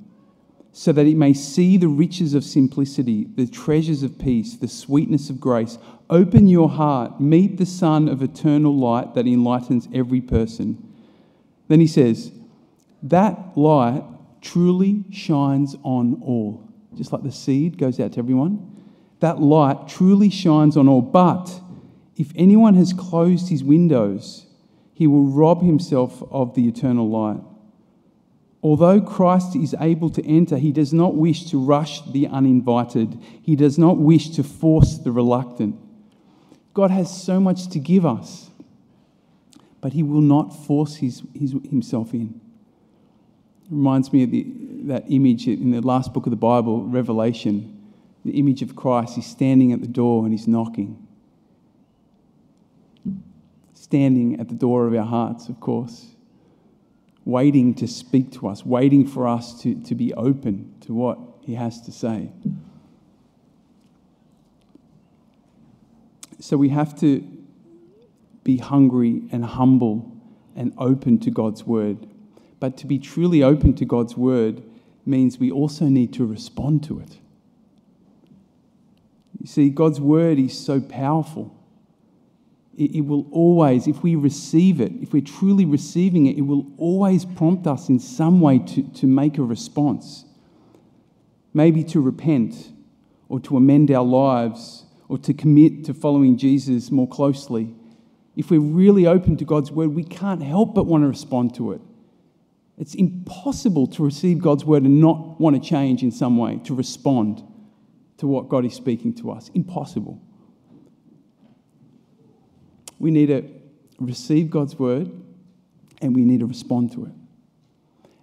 so 0.71 0.91
that 0.91 1.07
it 1.07 1.17
may 1.17 1.33
see 1.33 1.77
the 1.77 1.87
riches 1.87 2.35
of 2.35 2.43
simplicity, 2.43 3.25
the 3.35 3.47
treasures 3.47 4.03
of 4.03 4.19
peace, 4.19 4.55
the 4.55 4.67
sweetness 4.67 5.31
of 5.31 5.39
grace. 5.39 5.79
Open 6.11 6.47
your 6.47 6.69
heart, 6.69 7.19
meet 7.19 7.57
the 7.57 7.65
Sun 7.65 8.07
of 8.07 8.21
eternal 8.21 8.77
light 8.77 9.15
that 9.15 9.25
enlightens 9.25 9.87
every 9.91 10.21
person. 10.21 10.77
Then 11.67 11.79
he 11.79 11.87
says, 11.87 12.31
That 13.01 13.57
light 13.57 14.03
truly 14.41 15.05
shines 15.11 15.75
on 15.81 16.21
all. 16.21 16.71
Just 16.95 17.11
like 17.11 17.23
the 17.23 17.31
seed 17.31 17.79
goes 17.79 17.99
out 17.99 18.13
to 18.13 18.19
everyone, 18.19 18.83
that 19.21 19.41
light 19.41 19.87
truly 19.87 20.29
shines 20.29 20.77
on 20.77 20.87
all. 20.87 21.01
But 21.01 21.59
if 22.17 22.31
anyone 22.35 22.75
has 22.75 22.93
closed 22.93 23.49
his 23.49 23.63
windows, 23.63 24.47
he 24.93 25.07
will 25.07 25.25
rob 25.25 25.61
himself 25.61 26.23
of 26.31 26.55
the 26.55 26.67
eternal 26.67 27.09
light. 27.09 27.41
Although 28.63 29.01
Christ 29.01 29.55
is 29.55 29.75
able 29.79 30.09
to 30.09 30.25
enter, 30.25 30.57
he 30.57 30.71
does 30.71 30.91
not 30.91 31.15
wish 31.15 31.45
to 31.51 31.59
rush 31.59 32.01
the 32.01 32.27
uninvited. 32.27 33.19
He 33.41 33.55
does 33.55 33.77
not 33.77 33.97
wish 33.97 34.31
to 34.31 34.43
force 34.43 34.97
the 34.97 35.11
reluctant. 35.11 35.75
God 36.73 36.91
has 36.91 37.23
so 37.23 37.39
much 37.39 37.69
to 37.69 37.79
give 37.79 38.05
us. 38.05 38.49
but 39.81 39.93
he 39.93 40.03
will 40.03 40.21
not 40.21 40.49
force 40.65 40.95
his, 40.95 41.23
his, 41.33 41.51
himself 41.69 42.13
in. 42.13 42.41
It 43.65 43.71
reminds 43.71 44.11
me 44.11 44.23
of 44.23 44.31
the, 44.31 44.45
that 44.85 45.05
image 45.09 45.47
in 45.47 45.71
the 45.71 45.81
last 45.81 46.13
book 46.13 46.25
of 46.25 46.31
the 46.31 46.35
Bible, 46.35 46.83
Revelation, 46.85 47.81
the 48.25 48.31
image 48.39 48.61
of 48.61 48.75
Christ. 48.75 49.15
He's 49.15 49.27
standing 49.27 49.71
at 49.71 49.81
the 49.81 49.87
door 49.87 50.23
and 50.23 50.33
he's 50.33 50.47
knocking. 50.47 51.06
Standing 53.79 54.39
at 54.39 54.49
the 54.49 54.55
door 54.55 54.87
of 54.87 54.95
our 54.95 55.05
hearts, 55.05 55.49
of 55.49 55.59
course, 55.59 56.15
waiting 57.25 57.75
to 57.75 57.87
speak 57.87 58.31
to 58.31 58.47
us, 58.47 58.65
waiting 58.65 59.05
for 59.05 59.27
us 59.27 59.61
to, 59.61 59.75
to 59.83 59.93
be 59.93 60.13
open 60.15 60.73
to 60.81 60.93
what 60.93 61.19
he 61.41 61.53
has 61.53 61.79
to 61.81 61.91
say. 61.91 62.31
So 66.39 66.57
we 66.57 66.69
have 66.69 66.99
to 67.01 67.23
be 68.43 68.57
hungry 68.57 69.21
and 69.31 69.45
humble 69.45 70.11
and 70.55 70.73
open 70.77 71.19
to 71.19 71.31
God's 71.31 71.63
word. 71.63 72.07
But 72.59 72.77
to 72.77 72.87
be 72.87 72.97
truly 72.97 73.43
open 73.43 73.75
to 73.75 73.85
God's 73.85 74.17
word 74.17 74.63
means 75.05 75.37
we 75.37 75.51
also 75.51 75.85
need 75.85 76.13
to 76.13 76.25
respond 76.25 76.83
to 76.85 76.99
it. 76.99 77.19
You 79.39 79.47
see, 79.47 79.69
God's 79.69 80.01
word 80.01 80.39
is 80.39 80.57
so 80.57 80.81
powerful. 80.81 81.56
It, 82.77 83.01
will 83.01 83.27
always, 83.31 83.87
if 83.87 84.03
we 84.03 84.13
receive 84.13 84.79
it, 84.79 84.91
if 85.01 85.11
we're 85.11 85.23
truly 85.23 85.65
receiving 85.65 86.27
it, 86.27 86.37
it 86.37 86.41
will 86.41 86.71
always 86.77 87.25
prompt 87.25 87.65
us 87.65 87.89
in 87.89 87.97
some 87.97 88.39
way 88.39 88.59
to, 88.59 88.83
to 88.83 89.07
make 89.07 89.39
a 89.39 89.43
response. 89.43 90.25
Maybe 91.55 91.83
to 91.85 91.99
repent 91.99 92.71
or 93.29 93.39
to 93.39 93.57
amend 93.57 93.89
our 93.89 94.05
lives 94.05 94.85
or 95.09 95.17
to 95.17 95.33
commit 95.33 95.85
to 95.85 95.93
following 95.95 96.37
Jesus 96.37 96.91
more 96.91 97.07
closely, 97.07 97.73
if 98.35 98.51
we're 98.51 98.59
really 98.59 99.07
open 99.07 99.37
to 99.37 99.45
God's 99.45 99.71
word, 99.71 99.89
we 99.89 100.03
can't 100.03 100.43
help 100.43 100.75
but 100.75 100.85
want 100.85 101.03
to 101.03 101.07
respond 101.07 101.55
to 101.55 101.71
it. 101.71 101.81
It's 102.77 102.93
impossible 102.93 103.87
to 103.87 104.05
receive 104.05 104.39
God's 104.39 104.63
word 104.63 104.83
and 104.83 105.01
not 105.01 105.39
want 105.41 105.61
to 105.61 105.67
change 105.67 106.03
in 106.03 106.11
some 106.11 106.37
way, 106.37 106.59
to 106.65 106.75
respond 106.75 107.41
to 108.17 108.27
what 108.27 108.49
God 108.49 108.65
is 108.65 108.75
speaking 108.75 109.13
to 109.15 109.31
us. 109.31 109.49
Impossible. 109.55 110.21
We 112.99 113.11
need 113.11 113.27
to 113.27 113.43
receive 113.99 114.49
God's 114.49 114.77
word 114.77 115.11
and 116.01 116.15
we 116.15 116.23
need 116.23 116.41
to 116.41 116.45
respond 116.45 116.91
to 116.93 117.05
it. 117.05 117.11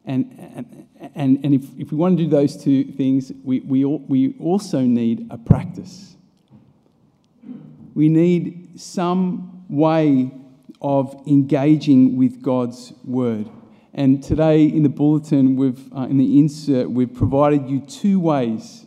And, 0.07 0.87
and, 1.15 1.45
and, 1.45 1.55
if, 1.55 1.65
if 1.79 1.91
we 1.91 1.97
want 1.97 2.19
to 2.19 2.25
do 2.25 2.31
those 2.31 2.63
two 2.63 2.85
things, 2.85 3.33
we, 3.43 3.61
we, 3.61 3.85
we 3.85 4.37
also 4.39 4.81
need 4.81 5.27
a 5.31 5.39
practice 5.39 6.15
we 7.95 8.09
need 8.09 8.79
some 8.79 9.65
way 9.69 10.31
of 10.83 11.23
engaging 11.27 12.17
with 12.17 12.43
God's 12.43 12.93
word. 13.05 13.49
And 13.95 14.23
today 14.23 14.65
in 14.65 14.83
the 14.83 14.89
bulletin, 14.89 15.57
we've, 15.57 15.93
uh, 15.95 16.03
in 16.03 16.19
the 16.19 16.39
insert, 16.39 16.91
we've 16.91 17.15
provided 17.15 17.69
you 17.69 17.81
two 17.81 18.19
ways 18.19 18.85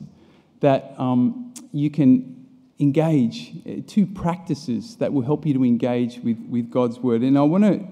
that 0.59 0.93
um, 0.97 1.53
you 1.71 1.89
can 1.89 2.36
engage, 2.79 3.53
uh, 3.67 3.81
two 3.87 4.05
practices 4.05 4.97
that 4.97 5.11
will 5.11 5.23
help 5.23 5.45
you 5.45 5.53
to 5.53 5.63
engage 5.63 6.19
with, 6.19 6.39
with 6.49 6.69
God's 6.69 6.99
word. 6.99 7.21
And 7.21 7.37
I 7.37 7.41
want 7.41 7.63
to 7.63 7.85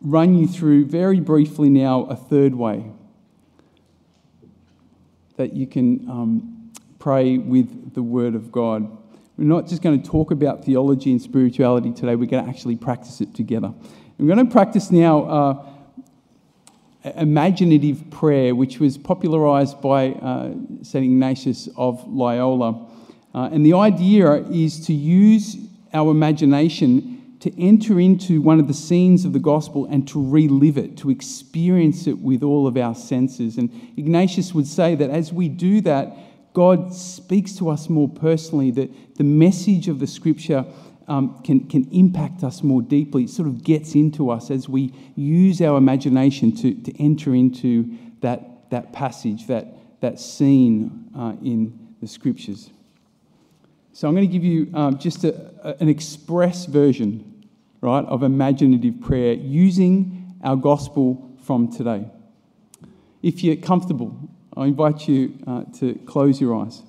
run 0.00 0.36
you 0.36 0.46
through 0.46 0.86
very 0.86 1.20
briefly 1.20 1.68
now 1.68 2.04
a 2.04 2.16
third 2.16 2.54
way 2.54 2.90
that 5.36 5.52
you 5.52 5.66
can 5.66 6.08
um, 6.08 6.72
pray 6.98 7.38
with 7.38 7.94
the 7.94 8.02
word 8.02 8.34
of 8.34 8.52
God. 8.52 8.88
We're 9.36 9.44
not 9.44 9.66
just 9.66 9.82
going 9.82 10.00
to 10.00 10.08
talk 10.08 10.30
about 10.30 10.64
theology 10.64 11.10
and 11.10 11.20
spirituality 11.20 11.92
today, 11.92 12.14
we're 12.14 12.26
going 12.26 12.44
to 12.44 12.50
actually 12.50 12.76
practice 12.76 13.20
it 13.20 13.34
together. 13.34 13.74
We're 14.16 14.32
going 14.32 14.46
to 14.46 14.52
practice 14.52 14.92
now 14.92 15.24
uh, 15.24 15.66
imaginative 17.16 18.10
prayer, 18.10 18.54
which 18.54 18.78
was 18.78 18.96
popularized 18.96 19.80
by 19.82 20.10
uh, 20.10 20.54
St. 20.82 21.04
Ignatius 21.04 21.68
of 21.76 22.06
Loyola. 22.06 22.86
Uh, 23.34 23.48
and 23.52 23.66
the 23.66 23.74
idea 23.74 24.34
is 24.44 24.86
to 24.86 24.92
use 24.92 25.56
our 25.92 26.10
imagination 26.10 27.36
to 27.40 27.62
enter 27.62 28.00
into 28.00 28.40
one 28.40 28.58
of 28.58 28.68
the 28.68 28.74
scenes 28.74 29.26
of 29.26 29.34
the 29.34 29.38
gospel 29.38 29.86
and 29.90 30.08
to 30.08 30.30
relive 30.30 30.78
it, 30.78 30.96
to 30.96 31.10
experience 31.10 32.06
it 32.06 32.18
with 32.18 32.42
all 32.42 32.66
of 32.66 32.76
our 32.78 32.94
senses. 32.94 33.58
And 33.58 33.70
Ignatius 33.98 34.54
would 34.54 34.66
say 34.66 34.94
that 34.94 35.10
as 35.10 35.30
we 35.30 35.50
do 35.50 35.82
that, 35.82 36.16
God 36.54 36.94
speaks 36.94 37.52
to 37.56 37.68
us 37.68 37.90
more 37.90 38.08
personally, 38.08 38.70
that 38.70 39.16
the 39.16 39.24
message 39.24 39.88
of 39.88 39.98
the 39.98 40.06
scripture 40.06 40.64
um, 41.06 41.42
can, 41.42 41.68
can 41.68 41.86
impact 41.92 42.44
us 42.44 42.62
more 42.62 42.80
deeply. 42.80 43.24
It 43.24 43.30
sort 43.30 43.48
of 43.48 43.62
gets 43.62 43.94
into 43.94 44.30
us 44.30 44.50
as 44.50 44.66
we 44.68 44.94
use 45.14 45.60
our 45.60 45.76
imagination 45.76 46.56
to, 46.56 46.74
to 46.74 47.02
enter 47.02 47.34
into 47.34 47.94
that, 48.20 48.70
that 48.70 48.92
passage, 48.92 49.48
that, 49.48 50.00
that 50.00 50.18
scene 50.18 51.10
uh, 51.14 51.34
in 51.42 51.94
the 52.00 52.06
scriptures. 52.06 52.70
So 53.94 54.08
I'm 54.08 54.14
going 54.16 54.26
to 54.26 54.32
give 54.32 54.42
you 54.42 54.68
um, 54.74 54.98
just 54.98 55.22
a, 55.22 55.52
a, 55.62 55.76
an 55.80 55.88
express 55.88 56.66
version, 56.66 57.46
right, 57.80 58.04
of 58.06 58.24
imaginative 58.24 59.00
prayer 59.00 59.34
using 59.34 60.34
our 60.42 60.56
gospel 60.56 61.38
from 61.44 61.70
today. 61.70 62.04
If 63.22 63.44
you're 63.44 63.54
comfortable, 63.54 64.18
I 64.56 64.66
invite 64.66 65.06
you 65.06 65.38
uh, 65.46 65.62
to 65.78 65.94
close 66.06 66.40
your 66.40 66.56
eyes. 66.60 66.82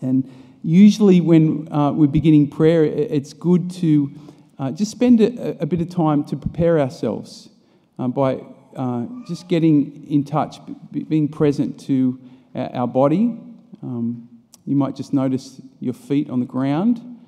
And 0.00 0.30
usually, 0.62 1.20
when 1.20 1.70
uh, 1.70 1.92
we're 1.92 2.06
beginning 2.06 2.48
prayer, 2.48 2.84
it's 2.84 3.34
good 3.34 3.70
to 3.72 4.10
uh, 4.58 4.70
just 4.70 4.92
spend 4.92 5.20
a, 5.20 5.62
a, 5.62 5.66
bit 5.66 5.82
of 5.82 5.90
time 5.90 6.24
to 6.24 6.36
prepare 6.36 6.80
ourselves 6.80 7.50
uh, 7.98 8.08
by 8.08 8.40
uh, 8.76 9.04
just 9.28 9.46
getting 9.48 10.06
in 10.08 10.24
touch, 10.24 10.56
being 10.90 11.28
present 11.28 11.78
to 11.80 12.18
our 12.54 12.88
body. 12.88 13.38
Um, 13.82 14.30
you 14.66 14.76
might 14.76 14.96
just 14.96 15.12
notice 15.12 15.60
your 15.80 15.94
feet 15.94 16.30
on 16.30 16.40
the 16.40 16.46
ground, 16.46 17.18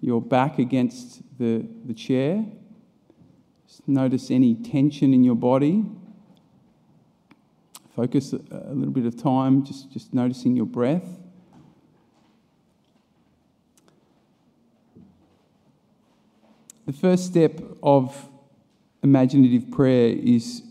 your 0.00 0.20
back 0.22 0.58
against 0.58 1.22
the, 1.38 1.66
the 1.84 1.92
chair. 1.92 2.44
Just 3.68 3.86
notice 3.86 4.30
any 4.30 4.54
tension 4.54 5.12
in 5.12 5.22
your 5.24 5.34
body. 5.34 5.84
Focus 7.94 8.32
a, 8.32 8.36
a 8.50 8.72
little 8.72 8.92
bit 8.92 9.06
of 9.06 9.20
time 9.20 9.64
just, 9.64 9.90
just 9.90 10.14
noticing 10.14 10.56
your 10.56 10.66
breath. 10.66 11.06
The 16.86 16.92
first 16.92 17.26
step 17.26 17.60
of 17.82 18.28
imaginative 19.02 19.70
prayer 19.70 20.08
is 20.08 20.62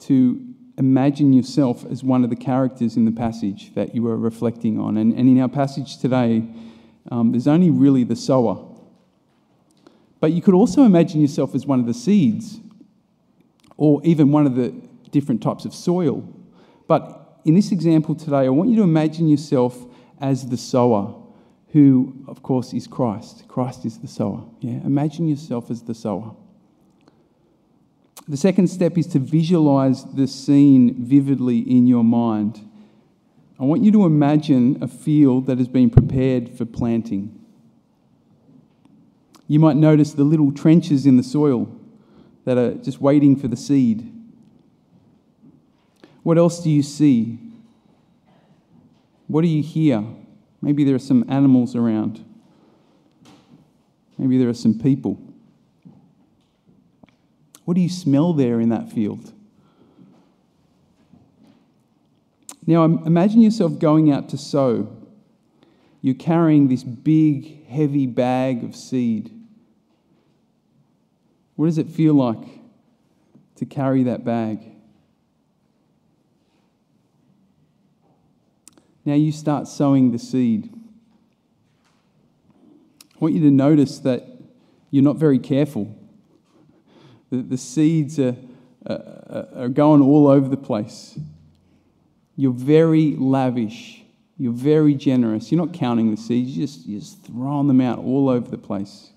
to 0.00 0.51
imagine 0.78 1.32
yourself 1.32 1.84
as 1.90 2.02
one 2.02 2.24
of 2.24 2.30
the 2.30 2.36
characters 2.36 2.96
in 2.96 3.04
the 3.04 3.12
passage 3.12 3.74
that 3.74 3.94
you 3.94 4.06
are 4.08 4.16
reflecting 4.16 4.78
on. 4.78 4.96
And, 4.96 5.12
and 5.12 5.28
in 5.28 5.40
our 5.40 5.48
passage 5.48 5.98
today, 5.98 6.44
um, 7.10 7.32
there's 7.32 7.48
only 7.48 7.70
really 7.70 8.04
the 8.04 8.16
sower. 8.16 8.68
But 10.20 10.32
you 10.32 10.40
could 10.40 10.54
also 10.54 10.84
imagine 10.84 11.20
yourself 11.20 11.54
as 11.54 11.66
one 11.66 11.80
of 11.80 11.86
the 11.86 11.94
seeds, 11.94 12.60
or 13.76 14.00
even 14.04 14.30
one 14.30 14.46
of 14.46 14.54
the 14.54 14.72
different 15.10 15.42
types 15.42 15.64
of 15.64 15.74
soil 15.74 16.26
but 16.92 17.40
in 17.46 17.54
this 17.54 17.72
example 17.72 18.14
today, 18.14 18.44
I 18.44 18.50
want 18.50 18.68
you 18.68 18.76
to 18.76 18.82
imagine 18.82 19.26
yourself 19.26 19.82
as 20.20 20.48
the 20.48 20.58
sower, 20.58 21.14
who, 21.68 22.24
of 22.28 22.42
course, 22.42 22.74
is 22.74 22.86
Christ. 22.86 23.48
Christ 23.48 23.86
is 23.86 23.98
the 23.98 24.08
sower. 24.08 24.44
Yeah? 24.60 24.74
Imagine 24.84 25.26
yourself 25.26 25.70
as 25.70 25.82
the 25.82 25.94
sower. 25.94 26.36
The 28.28 28.36
second 28.36 28.68
step 28.68 28.96
is 28.96 29.06
to 29.08 29.18
visualize 29.18 30.04
the 30.04 30.26
scene 30.26 30.94
vividly 31.04 31.58
in 31.58 31.86
your 31.86 32.04
mind. 32.04 32.68
I 33.58 33.64
want 33.64 33.82
you 33.82 33.92
to 33.92 34.06
imagine 34.06 34.82
a 34.82 34.88
field 34.88 35.46
that 35.46 35.58
has 35.58 35.68
been 35.68 35.90
prepared 35.90 36.48
for 36.50 36.64
planting. 36.64 37.38
You 39.48 39.58
might 39.58 39.76
notice 39.76 40.12
the 40.12 40.24
little 40.24 40.52
trenches 40.52 41.04
in 41.04 41.16
the 41.16 41.22
soil 41.22 41.68
that 42.44 42.58
are 42.58 42.74
just 42.74 43.00
waiting 43.00 43.36
for 43.36 43.48
the 43.48 43.56
seed. 43.56 44.10
What 46.22 46.38
else 46.38 46.62
do 46.62 46.70
you 46.70 46.82
see? 46.82 47.38
What 49.26 49.42
do 49.42 49.48
you 49.48 49.62
hear? 49.62 50.04
Maybe 50.60 50.84
there 50.84 50.94
are 50.94 51.00
some 51.00 51.24
animals 51.28 51.74
around. 51.74 52.24
Maybe 54.16 54.38
there 54.38 54.48
are 54.48 54.54
some 54.54 54.78
people. 54.78 55.20
What 57.64 57.74
do 57.74 57.80
you 57.80 57.88
smell 57.88 58.32
there 58.32 58.60
in 58.60 58.70
that 58.70 58.90
field? 58.90 59.32
Now, 62.66 62.84
imagine 62.84 63.40
yourself 63.40 63.78
going 63.78 64.10
out 64.10 64.28
to 64.30 64.38
sow. 64.38 64.96
You're 66.00 66.14
carrying 66.14 66.68
this 66.68 66.84
big, 66.84 67.66
heavy 67.68 68.06
bag 68.06 68.64
of 68.64 68.74
seed. 68.74 69.30
What 71.56 71.66
does 71.66 71.78
it 71.78 71.88
feel 71.88 72.14
like 72.14 72.60
to 73.56 73.64
carry 73.64 74.04
that 74.04 74.24
bag? 74.24 74.60
Now 79.04 79.14
you 79.14 79.32
start 79.32 79.66
sowing 79.66 80.12
the 80.12 80.18
seed. 80.18 80.72
I 83.14 83.18
want 83.18 83.34
you 83.34 83.40
to 83.42 83.50
notice 83.50 83.98
that 84.00 84.26
you're 84.90 85.04
not 85.04 85.16
very 85.16 85.38
careful. 85.38 85.96
The, 87.32 87.38
the 87.38 87.56
seeds 87.56 88.18
are, 88.18 88.36
are, 88.84 89.48
are 89.54 89.68
going 89.70 90.02
all 90.02 90.28
over 90.28 90.50
the 90.50 90.56
place. 90.58 91.18
You're 92.36 92.52
very 92.52 93.16
lavish. 93.16 94.02
You're 94.36 94.52
very 94.52 94.94
generous. 94.94 95.50
You're 95.50 95.64
not 95.64 95.72
counting 95.72 96.10
the 96.10 96.20
seeds, 96.20 96.54
you're 96.54 96.66
just, 96.66 96.86
you're 96.86 97.00
just 97.00 97.24
throwing 97.24 97.68
them 97.68 97.80
out 97.80 97.98
all 97.98 98.28
over 98.28 98.50
the 98.50 98.58
place. 98.58 99.12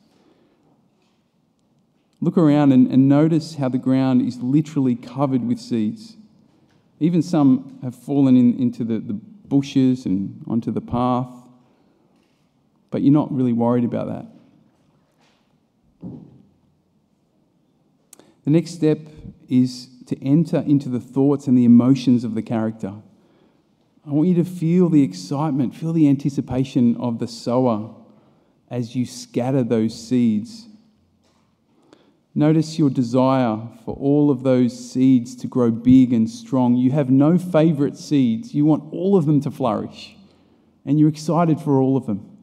Look 2.22 2.38
around 2.38 2.72
and, 2.72 2.90
and 2.90 3.10
notice 3.10 3.56
how 3.56 3.68
the 3.68 3.78
ground 3.78 4.22
is 4.22 4.38
literally 4.38 4.96
covered 4.96 5.46
with 5.46 5.60
seeds. 5.60 6.16
Even 7.02 7.22
some 7.22 7.80
have 7.84 7.96
fallen 7.96 8.38
in, 8.38 8.58
into 8.58 8.86
the, 8.86 9.00
the 9.00 9.14
bushes 9.14 10.06
and 10.06 10.42
onto 10.48 10.72
the 10.72 10.80
path, 10.80 11.34
but 12.92 13.02
you're 13.02 13.12
not 13.12 13.30
really 13.36 13.52
worried 13.52 13.84
about 13.84 14.08
that. 14.08 14.35
The 18.46 18.52
next 18.52 18.72
step 18.72 19.00
is 19.50 19.90
to 20.06 20.24
enter 20.24 20.60
into 20.60 20.88
the 20.88 21.00
thoughts 21.00 21.48
and 21.48 21.58
the 21.58 21.66
emotions 21.66 22.24
of 22.24 22.36
the 22.36 22.44
character. 22.44 22.94
I 24.06 24.12
want 24.12 24.30
you 24.30 24.36
to 24.36 24.46
feel 24.46 24.88
the 24.88 25.02
excitement, 25.02 25.76
feel 25.76 25.94
the 25.94 26.08
anticipation 26.08 26.96
of 26.98 27.18
the 27.18 27.28
sower 27.28 27.96
as 28.70 28.96
you 28.96 29.06
scatter 29.06 29.64
those 29.64 30.00
seeds. 30.00 30.68
Notice 32.36 32.78
your 32.78 32.92
desire 32.92 33.68
for 33.84 33.96
all 33.96 34.30
of 34.30 34.44
those 34.44 34.92
seeds 34.92 35.36
to 35.38 35.48
grow 35.48 35.72
big 35.72 36.14
and 36.14 36.30
strong. 36.30 36.76
You 36.76 36.92
have 36.92 37.10
no 37.10 37.40
favorite 37.40 37.98
seeds. 37.98 38.54
You 38.54 38.66
want 38.66 38.94
all 38.94 39.16
of 39.16 39.26
them 39.26 39.42
to 39.42 39.50
flourish, 39.50 40.16
and 40.86 41.00
you're 41.00 41.10
excited 41.10 41.60
for 41.60 41.82
all 41.82 41.98
of 41.98 42.06
them. 42.06 42.35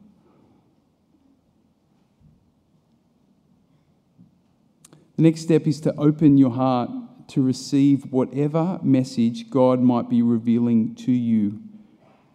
The 5.15 5.21
next 5.21 5.41
step 5.41 5.67
is 5.67 5.79
to 5.81 5.95
open 5.95 6.37
your 6.37 6.49
heart 6.51 6.89
to 7.29 7.41
receive 7.41 8.11
whatever 8.11 8.79
message 8.81 9.49
God 9.49 9.79
might 9.79 10.09
be 10.09 10.21
revealing 10.21 10.95
to 10.95 11.11
you 11.11 11.61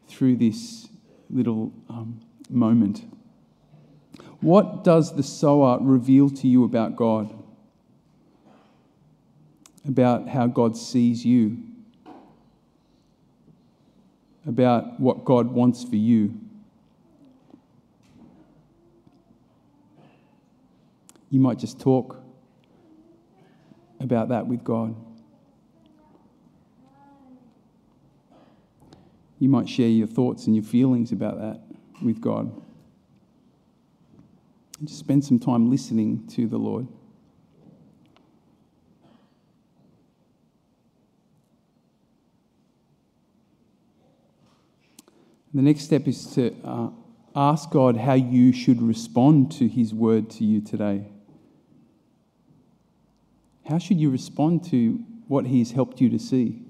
through 0.06 0.36
this 0.36 0.88
little 1.28 1.72
um, 1.88 2.20
moment. 2.48 3.04
What 4.40 4.84
does 4.84 5.14
the 5.16 5.22
sower 5.22 5.78
reveal 5.80 6.30
to 6.30 6.46
you 6.46 6.64
about 6.64 6.94
God? 6.94 7.34
About 9.86 10.28
how 10.28 10.46
God 10.46 10.76
sees 10.76 11.24
you? 11.24 11.58
About 14.46 15.00
what 15.00 15.24
God 15.24 15.48
wants 15.48 15.82
for 15.82 15.96
you? 15.96 16.40
You 21.30 21.40
might 21.40 21.58
just 21.58 21.80
talk 21.80 22.22
about 24.00 24.28
that 24.28 24.46
with 24.46 24.64
God. 24.64 24.94
You 29.38 29.48
might 29.48 29.68
share 29.68 29.88
your 29.88 30.06
thoughts 30.06 30.46
and 30.46 30.56
your 30.56 30.64
feelings 30.64 31.12
about 31.12 31.38
that 31.38 31.60
with 32.02 32.20
God. 32.20 32.50
Just 34.84 34.98
spend 34.98 35.24
some 35.24 35.38
time 35.38 35.70
listening 35.70 36.26
to 36.28 36.46
the 36.46 36.58
Lord. 36.58 36.86
The 45.54 45.62
next 45.62 45.82
step 45.82 46.06
is 46.06 46.26
to 46.34 46.54
uh, 46.62 46.90
ask 47.34 47.70
God 47.70 47.96
how 47.96 48.14
you 48.14 48.52
should 48.52 48.82
respond 48.82 49.50
to 49.52 49.66
His 49.66 49.94
word 49.94 50.30
to 50.30 50.44
you 50.44 50.60
today. 50.60 51.06
How 53.68 53.76
should 53.76 54.00
you 54.00 54.08
respond 54.08 54.64
to 54.70 55.04
what 55.26 55.44
He's 55.44 55.72
helped 55.72 56.00
you 56.00 56.08
to 56.08 56.18
see? 56.18 56.62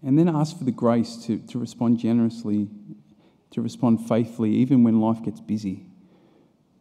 And 0.00 0.16
then 0.16 0.28
ask 0.28 0.56
for 0.56 0.62
the 0.62 0.70
grace 0.70 1.16
to, 1.26 1.38
to 1.38 1.58
respond 1.58 1.98
generously, 1.98 2.68
to 3.50 3.60
respond 3.60 4.06
faithfully, 4.06 4.52
even 4.52 4.84
when 4.84 5.00
life 5.00 5.24
gets 5.24 5.40
busy, 5.40 5.86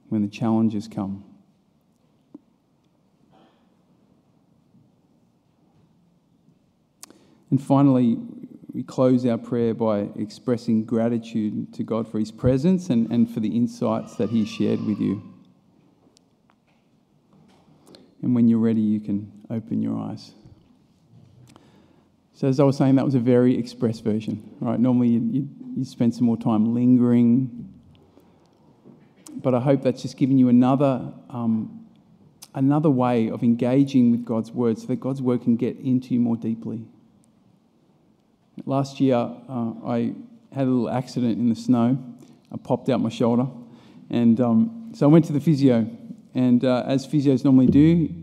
when 0.10 0.22
the 0.22 0.28
challenges 0.28 0.88
come. 0.88 1.24
And 7.50 7.60
finally, 7.60 8.20
we 8.72 8.84
close 8.84 9.26
our 9.26 9.40
prayer 9.40 9.74
by 9.74 10.10
expressing 10.16 10.86
gratitude 10.86 11.74
to 11.74 11.82
God 11.82 12.08
for 12.08 12.20
His 12.20 12.30
presence 12.32 12.92
and, 12.92 13.12
and 13.12 13.28
for 13.28 13.40
the 13.40 13.56
insights 13.56 14.16
that 14.18 14.30
He 14.30 14.46
shared 14.46 14.86
with 14.86 15.00
you. 15.00 15.27
And 18.28 18.36
when 18.36 18.50
you're 18.50 18.60
ready, 18.60 18.82
you 18.82 19.00
can 19.00 19.32
open 19.50 19.82
your 19.82 19.98
eyes. 19.98 20.34
So, 22.34 22.50
as 22.50 22.60
I 22.60 22.66
was 22.66 22.76
saying, 22.76 22.96
that 22.96 23.06
was 23.06 23.16
a 23.16 23.22
very 23.22 23.58
express 23.58 24.02
version. 24.02 24.54
Right? 24.60 24.78
Normally, 24.78 25.08
you, 25.08 25.22
you, 25.32 25.50
you 25.78 25.86
spend 25.86 26.14
some 26.14 26.26
more 26.26 26.36
time 26.36 26.76
lingering. 26.76 27.74
But 29.32 29.56
I 29.56 29.62
hope 29.62 29.82
that's 29.82 30.02
just 30.02 30.18
giving 30.18 30.38
you 30.38 30.50
another, 30.50 31.14
um, 31.30 31.88
another 32.54 32.90
way 32.90 33.30
of 33.30 33.44
engaging 33.44 34.12
with 34.12 34.26
God's 34.26 34.52
word 34.52 34.78
so 34.78 34.88
that 34.88 35.00
God's 35.00 35.22
word 35.22 35.44
can 35.44 35.56
get 35.56 35.78
into 35.78 36.14
you 36.14 36.20
more 36.20 36.36
deeply. 36.36 36.84
Last 38.66 39.00
year, 39.00 39.16
uh, 39.16 39.72
I 39.86 40.16
had 40.52 40.68
a 40.68 40.70
little 40.70 40.90
accident 40.90 41.38
in 41.38 41.48
the 41.48 41.56
snow. 41.56 41.98
I 42.52 42.58
popped 42.58 42.90
out 42.90 43.00
my 43.00 43.08
shoulder. 43.08 43.48
And 44.10 44.42
um, 44.42 44.92
so 44.94 45.08
I 45.08 45.10
went 45.10 45.24
to 45.28 45.32
the 45.32 45.40
physio 45.40 45.90
and 46.38 46.64
uh, 46.64 46.84
as 46.86 47.08
physios 47.08 47.44
normally 47.44 47.66
do, 47.66 48.14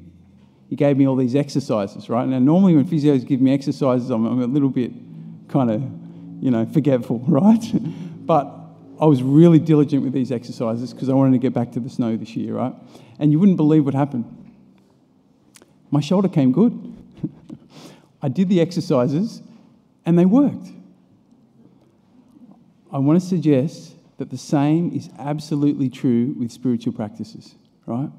he 0.70 0.76
gave 0.76 0.96
me 0.96 1.04
all 1.08 1.16
these 1.16 1.34
exercises, 1.34 2.08
right? 2.08 2.26
Now, 2.28 2.38
normally 2.38 2.76
when 2.76 2.84
physios 2.84 3.26
give 3.26 3.40
me 3.40 3.52
exercises, 3.52 4.08
I'm, 4.08 4.24
I'm 4.24 4.40
a 4.40 4.46
little 4.46 4.68
bit 4.68 4.92
kind 5.48 5.68
of, 5.68 5.82
you 6.40 6.52
know, 6.52 6.64
forgetful, 6.64 7.18
right? 7.28 7.64
but 8.24 8.54
I 9.00 9.06
was 9.06 9.20
really 9.20 9.58
diligent 9.58 10.04
with 10.04 10.12
these 10.12 10.30
exercises 10.30 10.94
because 10.94 11.08
I 11.08 11.12
wanted 11.12 11.32
to 11.32 11.38
get 11.38 11.52
back 11.52 11.72
to 11.72 11.80
the 11.80 11.90
snow 11.90 12.16
this 12.16 12.36
year, 12.36 12.54
right? 12.54 12.72
And 13.18 13.32
you 13.32 13.40
wouldn't 13.40 13.56
believe 13.56 13.84
what 13.84 13.94
happened. 13.94 14.26
My 15.90 16.00
shoulder 16.00 16.28
came 16.28 16.52
good. 16.52 16.94
I 18.22 18.28
did 18.28 18.48
the 18.48 18.60
exercises 18.60 19.42
and 20.06 20.16
they 20.16 20.24
worked. 20.24 20.68
I 22.92 22.98
want 22.98 23.20
to 23.20 23.26
suggest 23.26 23.96
that 24.18 24.30
the 24.30 24.38
same 24.38 24.92
is 24.92 25.10
absolutely 25.18 25.88
true 25.88 26.32
with 26.38 26.52
spiritual 26.52 26.92
practices 26.92 27.56
right? 27.86 28.10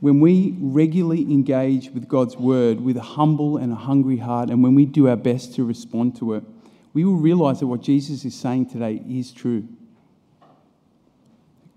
When 0.00 0.20
we 0.20 0.54
regularly 0.60 1.22
engage 1.22 1.90
with 1.90 2.08
God's 2.08 2.36
word 2.36 2.80
with 2.80 2.96
a 2.96 3.02
humble 3.02 3.56
and 3.56 3.72
a 3.72 3.76
hungry 3.76 4.18
heart, 4.18 4.48
and 4.48 4.62
when 4.62 4.74
we 4.74 4.84
do 4.84 5.08
our 5.08 5.16
best 5.16 5.54
to 5.56 5.64
respond 5.64 6.16
to 6.16 6.34
it, 6.34 6.44
we 6.92 7.04
will 7.04 7.16
realize 7.16 7.60
that 7.60 7.66
what 7.66 7.82
Jesus 7.82 8.24
is 8.24 8.34
saying 8.34 8.70
today 8.70 9.02
is 9.08 9.32
true. 9.32 9.66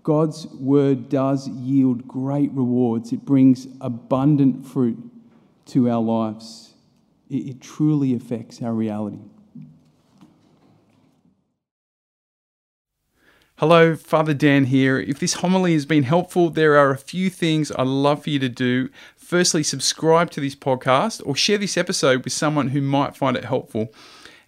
God's 0.02 0.46
word 0.48 1.08
does 1.08 1.48
yield 1.48 2.08
great 2.08 2.50
rewards, 2.52 3.12
it 3.12 3.24
brings 3.24 3.66
abundant 3.80 4.66
fruit 4.66 4.98
to 5.66 5.88
our 5.88 6.02
lives. 6.02 6.74
It, 7.30 7.48
it 7.48 7.60
truly 7.60 8.14
affects 8.14 8.62
our 8.62 8.72
reality. 8.72 9.20
Hello, 13.62 13.94
Father 13.94 14.34
Dan 14.34 14.64
here. 14.64 14.98
If 14.98 15.20
this 15.20 15.34
homily 15.34 15.74
has 15.74 15.86
been 15.86 16.02
helpful, 16.02 16.50
there 16.50 16.76
are 16.76 16.90
a 16.90 16.98
few 16.98 17.30
things 17.30 17.70
I'd 17.70 17.86
love 17.86 18.24
for 18.24 18.30
you 18.30 18.40
to 18.40 18.48
do. 18.48 18.88
Firstly, 19.16 19.62
subscribe 19.62 20.32
to 20.32 20.40
this 20.40 20.56
podcast 20.56 21.22
or 21.24 21.36
share 21.36 21.58
this 21.58 21.76
episode 21.76 22.24
with 22.24 22.32
someone 22.32 22.70
who 22.70 22.80
might 22.80 23.16
find 23.16 23.36
it 23.36 23.44
helpful. 23.44 23.94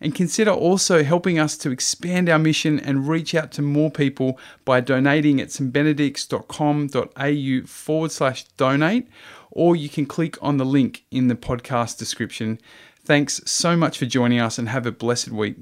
And 0.01 0.17
consider 0.17 0.51
also 0.51 1.05
helping 1.05 1.39
us 1.39 1.57
to 1.59 1.71
expand 1.71 2.29
our 2.29 2.41
mission 2.41 2.81
and 2.81 3.09
reach 3.09 3.37
out 3.37 3.53
to 3.53 3.63
more 3.63 3.89
people 3.89 4.37
by 4.65 4.81
donating 4.81 5.41
at 5.41 5.51
stbenedicts.com.au 5.51 7.67
forward 7.69 8.11
slash 8.11 8.43
donate, 8.57 9.07
or 9.53 9.77
you 9.77 9.89
can 9.89 10.07
click 10.07 10.37
on 10.43 10.57
the 10.57 10.67
link 10.67 11.05
in 11.13 11.29
the 11.29 11.37
podcast 11.37 11.99
description. 11.99 12.59
Thanks 13.05 13.41
so 13.47 13.77
much 13.77 13.97
for 13.97 14.07
joining 14.07 14.41
us 14.41 14.59
and 14.59 14.71
have 14.71 14.87
a 14.87 14.91
blessed 14.91 15.31
week. 15.31 15.59